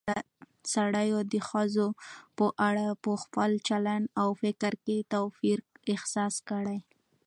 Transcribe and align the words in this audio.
سړيو 0.73 1.19
د 1.31 1.33
ښځو 1.49 1.87
په 2.37 2.45
اړه 2.67 2.85
په 3.03 3.11
خپل 3.23 3.51
چلن 3.67 4.01
او 4.21 4.29
فکر 4.41 4.73
کې 4.85 4.97
توپير 5.13 5.59
احساس 5.93 6.35
کړى 6.49 6.79